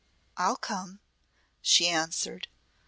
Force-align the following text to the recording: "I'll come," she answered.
"I'll 0.35 0.55
come," 0.55 0.99
she 1.61 1.87
answered. 1.87 2.47